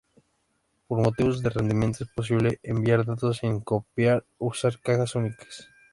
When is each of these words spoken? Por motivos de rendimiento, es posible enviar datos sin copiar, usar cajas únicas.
Por 0.87 0.97
motivos 0.99 1.43
de 1.43 1.51
rendimiento, 1.51 2.03
es 2.03 2.09
posible 2.09 2.59
enviar 2.63 3.05
datos 3.05 3.37
sin 3.37 3.59
copiar, 3.59 4.25
usar 4.39 4.79
cajas 4.79 5.13
únicas. 5.13 5.67